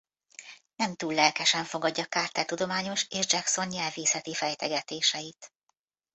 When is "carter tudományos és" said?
2.05-3.25